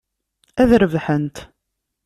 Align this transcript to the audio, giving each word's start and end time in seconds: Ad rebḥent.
Ad 0.61 0.71
rebḥent. 0.81 1.37